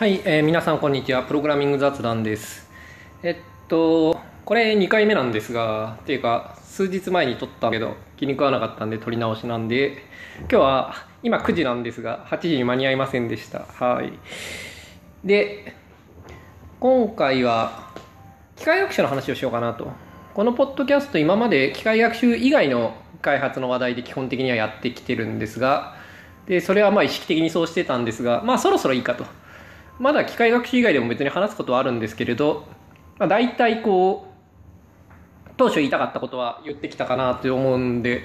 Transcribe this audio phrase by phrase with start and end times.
[0.00, 1.24] はい、えー皆さんこんにちは。
[1.24, 2.70] プログラミング雑談です。
[3.22, 3.36] えっ
[3.68, 9.98] と、これ2回目なんですが、っていうか、数日前に撮ったけど、気に食わなかったんで撮り直しなんで、
[10.38, 13.66] 今日は今9時なんですが、8時に間に合いませんでした。
[13.74, 14.14] はい。
[15.22, 15.74] で、
[16.78, 17.90] 今回は、
[18.56, 19.92] 機械学習の話をしようかなと。
[20.32, 25.94] このポッドキャスト、今まで機械学習以外の開発の話題で基本的にはやってきてるんですが、
[26.46, 29.26] で、それはまあ意識的にそうしてたんですが、まあそろそろいいかと。
[30.00, 32.64] まだ機械学習以外でも別に話すことはあるんですけれど、
[33.18, 34.26] まあ、大体こ
[35.46, 38.22] う、当初言いたかったことは言ってきたかなと思うんで、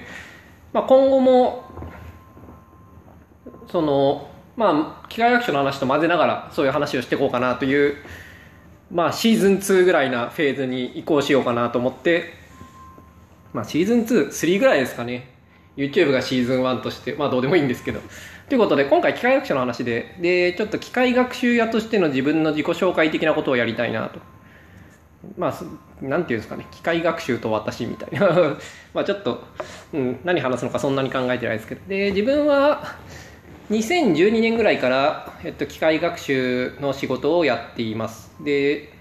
[0.72, 1.64] まあ、今後も、
[3.70, 7.96] その、まあ、機械学習の話と混ぜながらそういう話をしていこうかなという、
[8.90, 12.32] まあ、シーズン2ぐらいなフェーズに移行しようかなと思って、
[13.52, 15.35] まあ、シーズン2、3ぐらいですかね。
[15.76, 18.00] YouTube がシーズン1として、まあどうでもいいんですけど。
[18.48, 24.20] ということで、今回機械学習の話で、で、ちょっと機械学習屋としての自分の自己紹介的なことをやりたいなと。
[25.36, 28.56] まあ、なんていうんですかね、機械学習と私みたいな。
[28.94, 29.42] まあちょっと、
[29.92, 31.80] うん、何話すのかそんなに考えてないですけど。
[31.88, 32.96] で、自分は、
[33.70, 38.32] 2012年ぐらいから、えっと、機械学習の仕事をやっています。
[38.40, 38.95] で、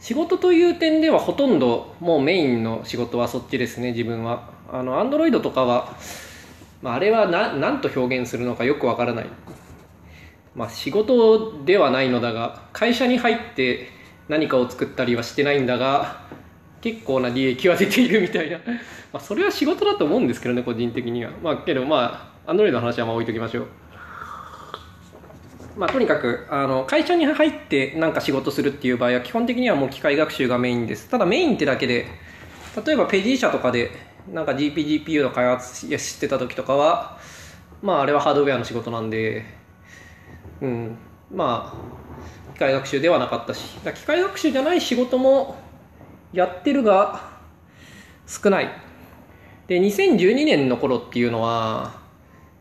[0.00, 4.50] 仕事という点ではほとんどもうメインの仕事はそっちですね、自分は。
[4.70, 5.96] あの、アンドロイドとかは、
[6.82, 9.26] まあ、あれは何と表現するのかよくわからない。
[10.54, 13.88] まあ、仕事ではないのだが、会社に入って
[14.28, 16.22] 何かを作ったりはしてないんだが、
[16.80, 18.58] 結構な利益は出ているみたいな。
[19.12, 21.32] まあ、それは仕事だと思うんですけどね、個人的には。
[21.42, 23.66] まあ、けどまあ、アンドロイドの話はまあ置いときましょう。
[25.78, 31.08] まあ、とにかくあの会社に入って何か仕事するっていう場合は基本的にはもう機械学習がメインです。
[31.08, 32.06] ただメインってだけで
[32.84, 33.92] 例えばペジー社とかで
[34.32, 37.18] なんか GPGPU の開発してた時とかは
[37.80, 39.44] まああれはハードウェアの仕事なんで
[40.60, 40.98] うん。
[41.32, 45.56] まあ機械学習ではなかったし機械学習じゃない仕事も
[46.32, 47.38] やってるが
[48.26, 48.68] 少ない。
[49.68, 52.07] で2012年の頃っていうのは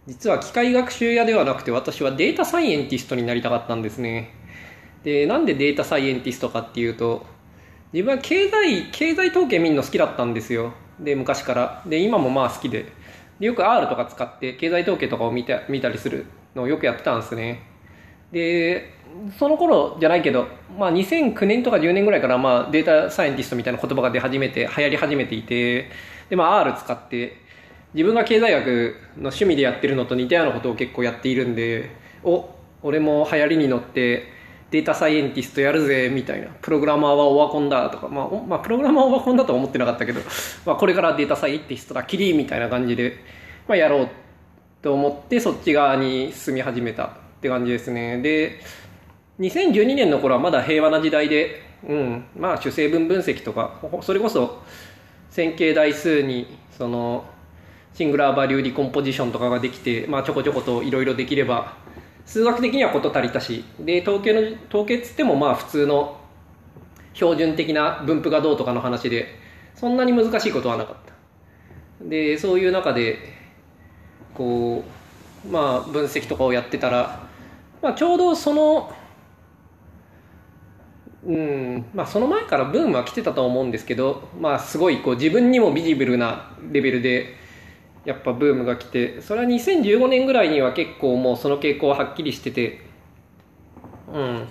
[0.08, 4.34] 実は機械学習屋ではなくて私はデータサイエンティストになりたかったんですね。
[5.04, 7.26] でなんでデータサイエンティストかっていうと
[7.92, 10.74] 自分は経済経済統計見るの好きだったんですよ。
[11.00, 11.84] で昔から。
[11.86, 12.86] で今もまあ好きで。
[13.40, 16.26] でよく R とか使って経済統計とかを見た見たりする
[16.56, 17.64] のをよくやってたんですね。
[18.32, 18.94] で
[19.38, 20.48] その頃じゃないけど、
[20.78, 25.90] まあ、2009年とか10年ぐらいから、まあ、データサイエンティストみたいな言葉が出始めて流行り始めていて
[26.30, 27.38] で、まあ、R 使って
[27.94, 31.90] 自分が経済学の趣味でやってるのと似たようなことを結構やっているんで
[32.24, 32.50] お
[32.84, 34.38] 俺も流行りに乗って
[34.70, 40.20] データサイエンティストやるぜみたいなプログラマーはオワコンだとか、まあまあ、プログラマーはオワコンだとは思ってなかったけど、
[40.66, 43.24] まあ、これからデータサイエンティストだキリみたいな感じで、
[43.68, 44.10] まあ、やろう
[44.82, 47.10] と思ってそっち側に進み始めたっ
[47.42, 48.22] て感じですね。
[48.22, 48.60] で
[49.40, 54.64] 2012年の頃はまだ平和な時代で、うん、まあ主成分分析とかそれこそ
[55.30, 57.26] 線形代数にその
[57.98, 61.74] シングラーバリューディコンポジションとかができて、まあ、ちょこちょこといろいろできれば
[62.28, 66.16] 数学的には事足りたしで統計の統計っつってもまあ普通の
[67.16, 69.40] 標準的な分布がどうとかの話で
[69.74, 72.06] そんなに難しいことはなかった。
[72.08, 73.18] でそういう中で
[74.36, 74.84] こ
[75.44, 77.28] うまあ分析とかをやってたら、
[77.82, 78.94] まあ、ちょうどその
[81.26, 87.47] うんまあ、その前からブームは来てたと思うんですけど、まあ、すごいこう自分にもビジブルなレベルで
[88.08, 92.80] やっぱブームが来てそれは2015年ぐらいには結構もうその傾向ははっきりしてて
[94.14, 94.48] うん。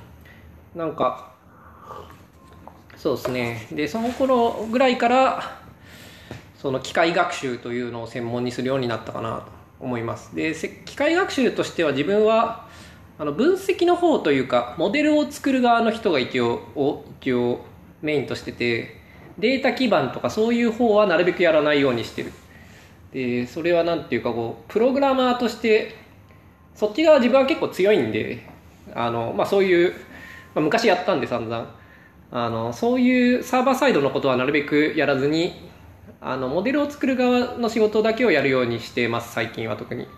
[0.74, 1.32] なんか
[2.98, 3.66] そうですね。
[3.72, 5.58] でその頃ぐらいから
[6.58, 9.44] その機械学習というのを専門にするようになったかなと
[9.80, 10.36] 思います。
[10.36, 12.68] で機械学習としては自分は
[13.18, 17.64] あの分析の方というかモデルを作る側の人が一応を一応
[18.02, 19.00] メインとしてて
[19.38, 22.32] データ基盤とかそういう方はなるべくやらないようにしてる。
[23.12, 25.94] でそれは何ていうかこうプログラマーとして
[26.74, 28.46] そっち側自分は結構強いんで
[28.94, 29.92] あの、まあ、そういう、
[30.54, 31.74] まあ、昔やったんで散々。
[32.32, 35.54] あのそういうサーバーサイドのことはなるべくやらずに
[36.20, 40.08] あのモデルを作る側の仕事だけをやるようにしてます最近は特に。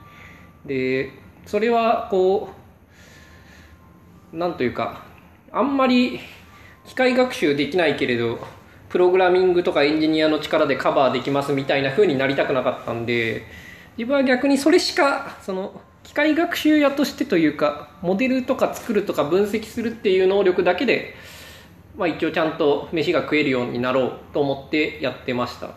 [0.64, 1.12] で
[1.44, 2.48] それはこ
[4.32, 5.02] うなんというか
[5.52, 6.20] あんまり
[6.86, 8.38] 機械学習できないけれど
[8.88, 13.42] プログラミングとかエンジニアの力でカバーできますみたいな風になりたくなかったんで
[13.96, 21.14] 自分は逆にそれしかその機械学習屋としてというかモデルとか作るとか分析するっていう能力だけで、
[21.96, 25.70] まあ、一応ちゃんと飯が食えるようになろうと思ってやってました。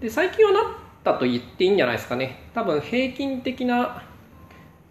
[0.00, 0.62] で最近はなっ
[1.02, 2.48] たと言っていいんじゃないですかね。
[2.54, 4.04] 多分平均的な、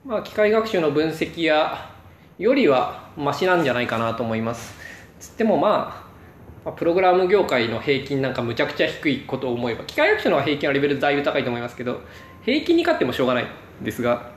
[0.06, 1.90] まあ、機械学習の分析や
[2.38, 4.76] よりはマシなんじゃないかなと思います。
[5.20, 6.03] つってもまあ
[6.66, 12.02] まあプログラム業界の平均なんかむちゃくちゃ低いことを思えば機械学習の平均のレベルだいぶ高いと思いますけど
[12.44, 13.48] 平均に勝ってもしょうがない
[13.82, 14.32] ですが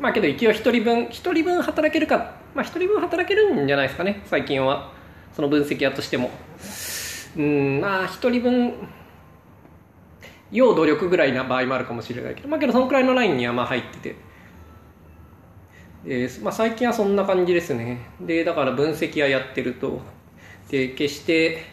[0.00, 4.92] まあけど一応1人分1人分働けるかまあ1人分働けるんじゃないですかね最近は。
[5.32, 6.30] その分析屋としても。
[7.36, 8.74] うんまあ1人分
[10.50, 14.16] 要努力ぐらいな場合もあるかもしれないけどまあけどそのくらいのラインにはまあ入ってて。
[16.04, 18.00] で、まあ、最近はそんな感じですね。
[18.20, 20.00] でだから分析屋やってると
[20.70, 21.64] で決して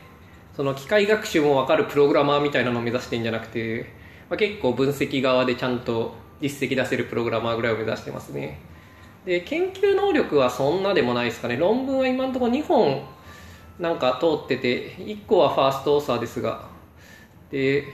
[0.56, 3.86] その機械学習も分かるプログラマーみたいなのを目指してんじゃなくて、
[4.30, 8.60] まあ、結構分析側でちゃんと実績出せるプログラマーぐらいを目指してますね。
[9.26, 11.58] で研究能力はそんなでもないですかね。
[11.58, 13.06] 論文は今のところ2本
[13.80, 16.68] なんか通ってて1個はファーストオーサーですが。
[17.52, 17.86] で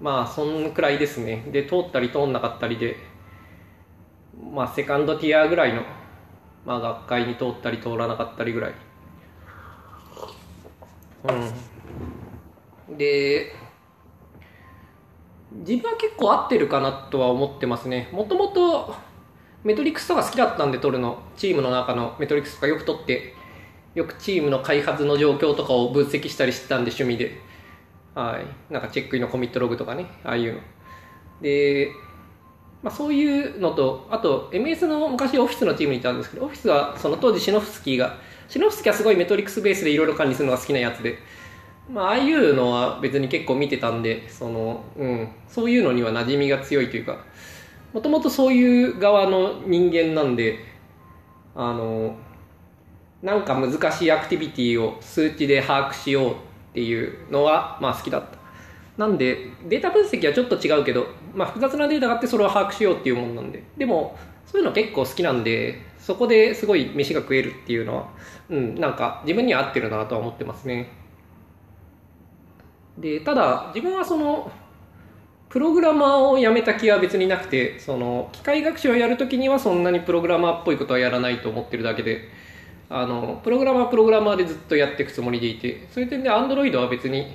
[0.00, 1.44] まあそんくらいですね。
[1.52, 2.96] で通ったり通んなかったりで
[4.52, 5.82] まあセカンドティアぐらいの、
[6.64, 8.85] まあ、学会に通ったり通らなかったりぐらい。
[12.96, 13.52] で
[15.52, 18.08] 自分は結構合ってるかなとは思ってますね。
[18.12, 18.94] もともと
[19.64, 21.18] メトリックスとか好きだったんで撮るの。
[21.36, 23.34] チームの中のメトリックスとかよく撮って
[23.94, 27.40] よくチームの開発の状況とかを分析したりしてたんで趣味で。
[28.14, 28.72] はい。
[28.72, 30.60] なんかチェックインのコミットログとかねああいうの。
[31.40, 31.90] で、
[32.82, 38.18] まあ、そういうのとあと MS の昔オフィスのチームにいたんですけどオフィスはその当時シノフスキーが
[38.48, 41.18] シノフスキーはすごいメトリックスベースでいろいろ管理するのが好きなやつで
[41.88, 47.24] まあ、ああいうのは別に結構見てたんでその、うん、そういうのには馴染みが強いというか
[47.92, 50.58] もともとそういう側の人間なんで
[51.54, 52.16] あの
[53.22, 56.34] なんか難しいアクティビティを数値で把握しようっ
[56.74, 58.36] ていうのは、まあ、好きだった。
[58.98, 64.16] なんでデータ分析はちょっと違うけど、まあ、複雑なデータがあってそれを把握しようっていうもんなんででも
[64.46, 68.08] そういうの結構好きなんでそこですごい飯が食えるっていうのは、
[68.48, 70.88] うん、なんか自分には合ってるなとは思ってますね。
[72.96, 74.50] でただ自分はその
[75.50, 82.28] プログラマーをやめた気は別になくてその機械学習をやるときにはそんなにプログラマーっぽいことはやらないと思ってるだけで
[82.88, 87.26] あのプログラマープログラマーでずっとやっていくつもりでいてそういう点で Android は別に、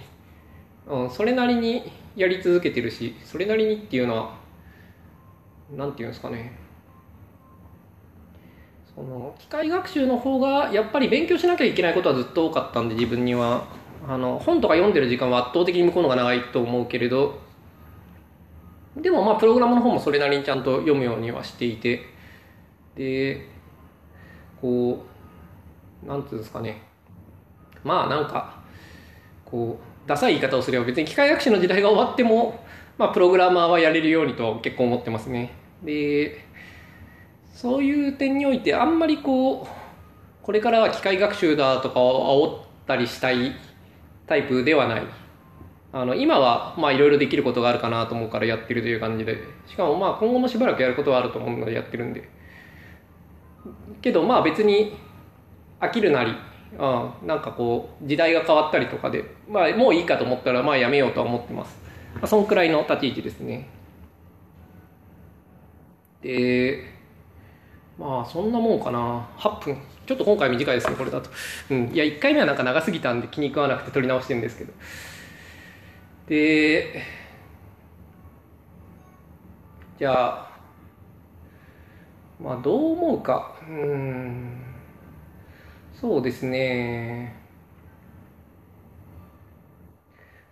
[0.87, 4.35] うん、それなりにやり続けてるしそれなりにっていうのは
[5.75, 6.59] なんていうんですかね。
[8.93, 13.65] その機械学習の方がやっぱり勉強しなきゃいけないことはずっと多かったんで自分には。
[14.07, 17.39] あの本とか読んでる時間は圧倒的に向こうのが長いと思うけれど。
[18.97, 22.01] でもまあプログラムの方もそれなりにちゃんと読むようにはしていて。
[22.95, 23.47] で
[24.59, 25.05] こ
[26.03, 26.81] うなんていうんですかね。
[27.83, 28.59] まあなんか
[29.45, 32.63] こうダサい言い方をすれば別に機械学習の時代が終わっても、
[32.97, 35.53] まあ、プログラマーはやれるようにと結構思ってますね
[35.83, 36.45] で
[37.53, 39.81] そういう点においてあんまりこう
[40.43, 43.55] これからは機械学習だとかを煽ったりしたい
[44.27, 45.03] タイプではない。
[45.93, 49.37] あの、今は、まあ、いろいろできることがあるかなと思うからやってるという感じで、
[49.67, 52.29] しかも、まあ、今後もしばらくやることはあると思うのでやってるんで。
[54.01, 54.95] けど、まあ、別に、
[55.79, 56.33] 飽きるなり、
[56.77, 61.77] あなんかこう、時代が変わったりとかで、まあ、もういいかと思ったら、まあ、やめようとは思ってます。
[62.15, 63.67] まあ、そんくらいの立ち位置ですね。
[66.21, 66.83] で、
[67.97, 69.27] まあ、そんなもんかな。
[69.37, 69.77] 8分。
[70.05, 71.29] ちょっと今回短いですね、これだと。
[71.69, 71.91] うん。
[71.93, 74.73] いや、1回目はなんか長すぎたんで気に食わなくて撮り直してるんですけど。
[76.27, 77.03] で、
[79.99, 80.51] じゃあ、
[82.39, 83.55] まあ、どう思うか。
[83.67, 84.60] うん。
[86.01, 87.35] そうですね。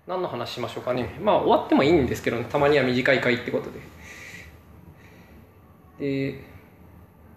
[0.05, 1.19] 何の話しましょうかね。
[1.21, 3.69] まあ、終わってもいいんですけど、ね、たまには短い回ってこと
[5.99, 6.31] で。
[6.31, 6.39] で、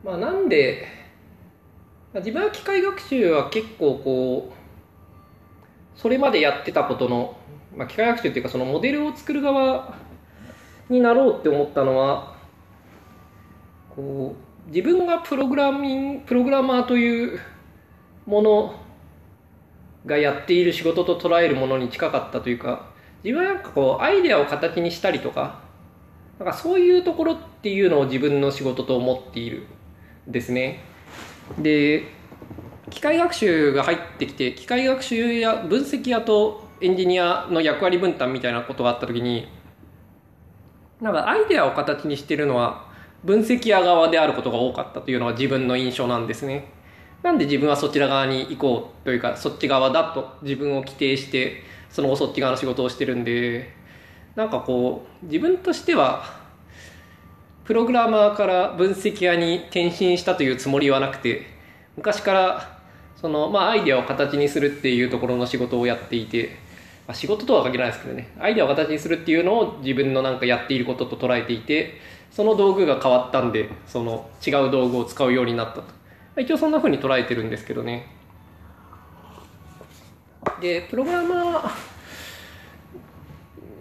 [0.04, 0.86] まあ、なんで、
[2.14, 7.38] 自分は機械学習は結構こうそれまでやってたことの、
[7.74, 9.96] まあ、機械学習っていうかそのモデルを作る側
[10.90, 12.34] になろうって思ったのは
[13.96, 14.36] こ
[14.68, 17.40] う自分がプログラミングプログラマーという
[18.26, 18.74] もの
[20.06, 22.86] がやっている仕事と捉えるものに近かったというか
[23.22, 25.60] 自分はなんかこうアイデアを形にしたりとか
[26.38, 29.66] なんかそういうところっていうのを自分の仕事と思っている
[30.26, 30.80] ですね。
[31.58, 32.08] で
[32.90, 39.48] 機械学習が入ってきて機械学習や分析屋とエンジニアの役割分担みたいなことがあった時に
[41.00, 42.86] なんかアイデアを形にしてるのは
[43.24, 46.72] 分析屋側であることが多かったというのは自分の印象なんですね。
[47.22, 53.72] なんで自分はそちら側に行こうというかそっち側だと自分を規定してその後そっち側の仕事をしてるんで
[54.34, 56.42] なんかこう自分としては
[57.64, 61.46] プログラマーから分析屋に転身したというつもりはなくて
[61.96, 62.80] 昔から
[63.20, 66.56] その、まあ、アイデアを形にするっていうところの仕事をやっていて、
[67.06, 72.00] まあ、仕事とは限らないですけどねアイデアを形にするっていうのを自分のなんかやっていることと捉えていて
[72.32, 76.01] その道具が変わったんでその違う道具を使うようになったと、
[76.38, 78.06] 一応そんな風に捉えてるんですけどね。
[80.60, 81.92] でプログラマー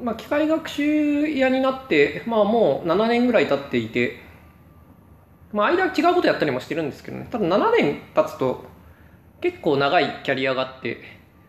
[0.04, 4.20] まあ、機械学習屋になって、まあ、もう7年ぐらい経っていて、
[5.54, 7.28] まあ、間違うことやったりもしてるんですけどね。
[7.30, 8.66] ただ7年経つと
[9.42, 11.02] 結構長いキャリアがあって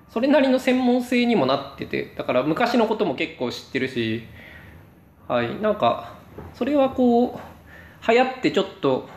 [0.08, 4.24] それなりの専門性にもなっててだから昔のことも結構知ってるし
[5.28, 5.60] はい。
[5.60, 6.14] なんか
[6.54, 7.40] それはこう
[8.06, 9.08] 流行ってちょっと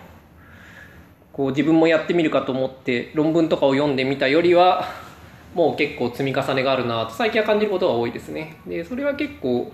[1.35, 4.87] こう自分もやってみるかと思って論文とかを読んでみたよりは
[5.53, 8.55] もう結構積み重ねがあるなと最近は感じることが多いですね。
[8.65, 9.69] でそれは結構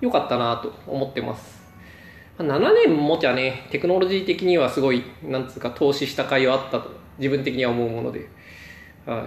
[0.00, 1.64] 良かったなと思ってます。
[2.38, 8.26] 7年もちゃねテクノロジー的にはすごいなんつうか投資した甲斐はあったと自分的には思うもので。
[9.06, 9.20] はい。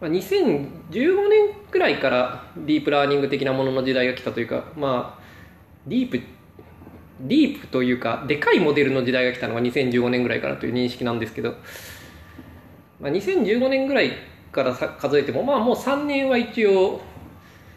[0.00, 5.22] ま、2015年くらいからディープラーニング的なものの時代が来たというかまあ
[5.86, 6.20] ディープ
[7.26, 11.54] ディープというかでかいモデルの時代が来たのが2015年ぐらいからという認識なんですけど、
[13.00, 14.12] まあ、2015年ぐらい
[14.52, 17.00] から数えてもまあもう3年は一応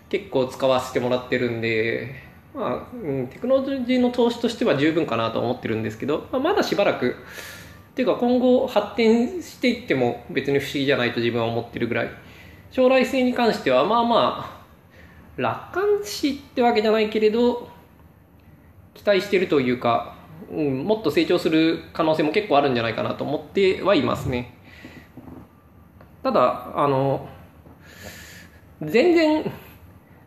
[0.10, 2.16] 結構使わせてもらってるんで
[2.54, 7.16] まあ、うん、テクノロジーの投資としては十分かなと思ってるんですけど、まあ、まだしばらく
[7.92, 12.10] っていうか今後発展していっても別に不思議じゃないと自分は思ってるぐらい。
[12.74, 14.64] 将来性に関してはまあまあ
[15.38, 17.70] 楽観視ってわけじゃないけれど
[18.94, 20.16] 期待してるというか、
[20.52, 24.58] うん、もっと成長する可能性も結構あるんじゃないかなと思ってはいますね。
[26.22, 27.28] ただあの
[28.82, 29.52] 全然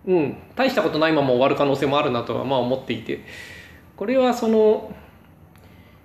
[0.07, 3.21] うん大したことないまま終わる可能性もあるなとはまあ思っていて。
[3.97, 4.95] これはその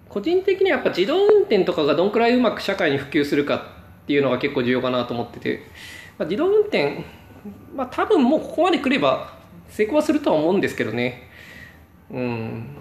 [0.08, 3.56] 個人的にはやっぱ自動運転とかがどんくらいうまく社会に普及するか
[4.04, 5.64] っていうのが結構重要かなと思ってて、
[6.18, 7.04] まあ、自動運転、
[7.76, 9.34] まあ、多分もうここまで来れば
[9.70, 11.30] 成功はするとは思うんですけどね。
[12.12, 12.78] うん。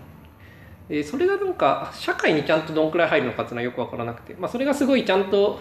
[0.88, 5.60] でそれがなんか社会にちゃんとどんくらい入るのかっていうのはよく分からなくて、まあ、それがすごいちゃんと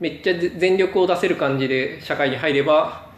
[0.00, 3.10] めっちゃ全力を出せる感じで社会に入れば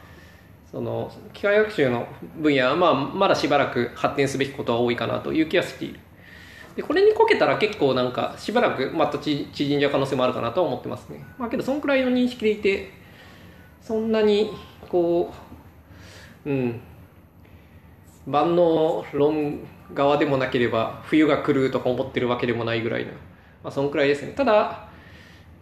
[0.72, 6.00] その機械学習の分野はまあまだしばらく発展すべきことは多いかなという気はしている。
[6.74, 11.22] でこれにこけたら結構なんかしばらくまた縮んじゃう可能性もあるかなとは思ってますね。
[11.38, 12.90] まあけどそんくらいの認識でいて
[13.80, 14.50] そんなに
[14.88, 15.32] こ
[16.44, 16.80] ううん。
[18.26, 19.60] 万能論
[19.94, 23.12] 側でもなければ冬が来るとか思ってるわけでもないぐらいの
[23.62, 24.32] まあそんくらいですね。
[24.32, 24.88] ただ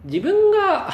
[0.04, 0.90] 自分が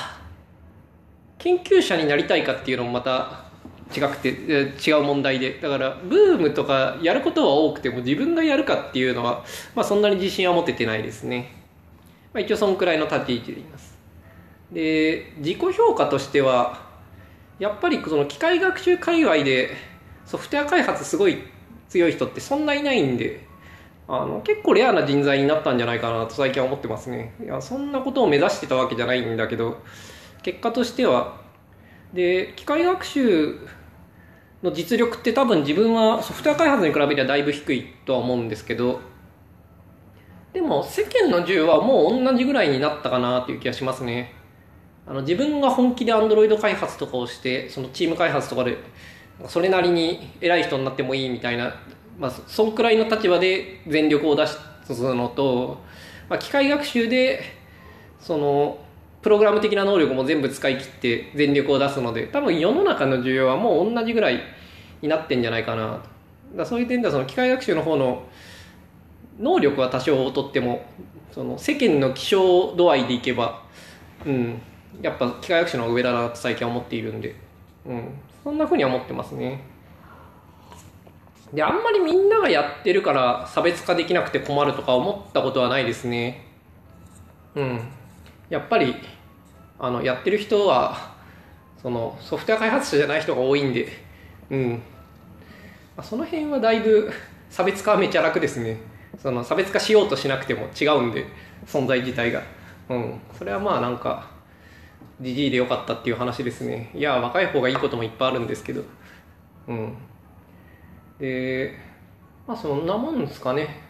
[1.38, 3.46] 研究者になりたいかっていうのもまた
[3.94, 5.60] 違くて違う問題で。
[5.60, 9.44] だからブームとかやることは多くても自分がやるかっていうのは、
[9.74, 11.52] まあ、そんなに自信は持ててないですね、
[12.32, 13.96] まあ、一応そんくらいの立ち位置でいます。
[14.72, 16.80] で自己評価としては
[17.58, 19.70] やっぱりその機械学習界隈で
[20.24, 21.38] ソフトウェア開発すごい
[21.88, 23.46] 強い人ってそんないないんで
[24.08, 27.34] あの結構レアな人材になったんじゃないかなと最近は思ってますね。
[27.42, 29.82] いやそんなことを目指してたわけじゃないんだけど
[30.42, 31.40] 結果としては
[32.12, 33.58] で機械学習
[34.62, 39.00] の実力って多分自分はソフトウェア開発に比べてはだいぶ低いとは思うんですけど
[40.52, 44.32] でも世間の銃はもう同じぐらいになったかなっていう気がしますね。
[45.06, 48.78] あの自分が本気で Android 開発とかをしてそのチーム開発とかで
[49.48, 51.74] それなりに偉い人になってもいいみたいな、
[52.18, 54.58] まあ、そんくらいの立場で全力を出す
[55.14, 55.78] のと、
[56.28, 57.42] まあ、機械学習で
[58.18, 58.78] その
[59.22, 64.40] プログラム的な能力も全部使い切って全力を出すので多分世の中の需要はもう同じぐらい
[65.02, 66.02] になってんじゃないかな
[66.54, 68.22] だそういう点ではその機械学習の方の
[69.38, 70.86] 能力は多少劣っても
[71.32, 73.62] その世間の希少度合いでいけば
[74.24, 74.62] うん
[75.02, 77.34] やっぱ機械学習の方が上だなと最近は思っているんで、
[77.86, 78.08] うん、
[78.42, 79.62] そんなふうには思ってますね。
[81.52, 86.44] であんまりみんながやってるから差別化できなくて困るとか思ったことはないですね。
[87.54, 87.80] うん。
[88.48, 88.96] やっぱり
[89.78, 91.14] あのやってる人は
[91.80, 93.88] そのソフトウェア開発者じゃない人が多いんで、
[94.50, 94.70] うん。
[95.96, 97.10] まあ、その辺はだいぶ
[97.48, 98.78] 差別化はめっちゃ楽ですね。
[99.22, 101.26] その差別化しようとしなくても違うんで
[101.66, 102.42] 存在自体が、
[102.88, 104.35] うん、それはまあなんか
[105.20, 108.84] じじいでよかったっていう話ですねいや若い方がいいこともいっぱいあるんですけど
[109.68, 109.96] うん
[111.18, 111.74] で
[112.46, 113.86] まあそんなもんですかね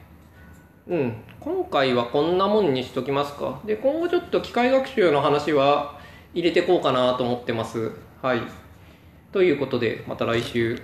[0.88, 3.60] うん、今回はこんなもんにしときますか。
[3.64, 5.98] で、今後ちょっと機械学習の話は
[6.32, 7.90] 入れてこうかなと思ってます。
[8.22, 8.42] はい。
[9.32, 10.80] ということで、また来週。